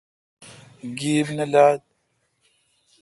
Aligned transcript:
گیب 0.99 1.27
نہ 1.37 1.45
لات۔ 1.51 1.81